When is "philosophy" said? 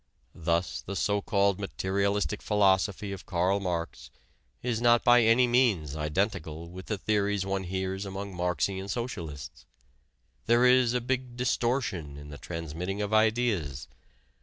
2.41-3.11